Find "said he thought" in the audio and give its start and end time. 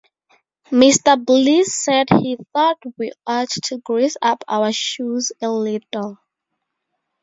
1.75-2.81